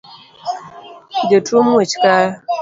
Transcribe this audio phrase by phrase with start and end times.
[1.29, 2.31] Jatuo muoch kayo